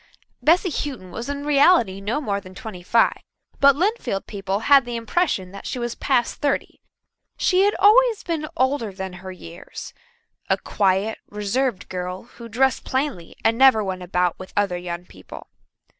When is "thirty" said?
6.41-6.81